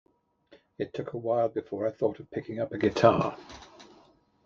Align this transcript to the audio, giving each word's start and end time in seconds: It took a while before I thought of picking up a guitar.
It 0.79 0.95
took 0.95 1.13
a 1.13 1.17
while 1.17 1.47
before 1.49 1.85
I 1.85 1.91
thought 1.91 2.19
of 2.19 2.31
picking 2.31 2.59
up 2.59 2.71
a 2.71 2.77
guitar. 2.79 3.37